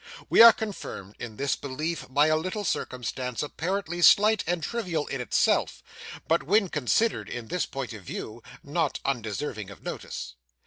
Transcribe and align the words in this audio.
We 0.31 0.41
are 0.41 0.51
confirmed 0.51 1.13
in 1.19 1.35
this 1.35 1.55
belief 1.55 2.07
by 2.09 2.25
a 2.25 2.35
little 2.35 2.63
circumstance, 2.63 3.43
apparently 3.43 4.01
slight 4.01 4.43
and 4.47 4.63
trivial 4.63 5.05
in 5.05 5.21
itself, 5.21 5.83
but 6.27 6.41
when 6.41 6.69
considered 6.69 7.29
in 7.29 7.49
this 7.49 7.67
point 7.67 7.93
of 7.93 8.01
view, 8.03 8.41
not 8.63 8.99
undeserving 9.05 9.69
of 9.69 9.83
notice. 9.83 10.33